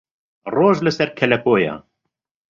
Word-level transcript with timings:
ڕۆژ 0.55 0.77
لە 0.85 0.91
سەر 0.97 1.09
کەلەپۆیە 1.19 1.75